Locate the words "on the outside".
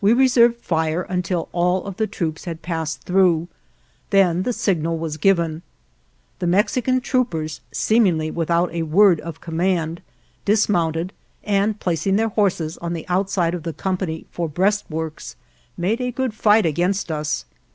12.78-13.52